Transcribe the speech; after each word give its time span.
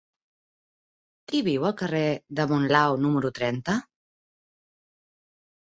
Qui 1.31 1.41
viu 1.47 1.67
al 1.69 1.75
carrer 1.83 2.01
de 2.41 2.47
Monlau 2.53 2.99
número 3.05 3.33
trenta? 3.43 3.79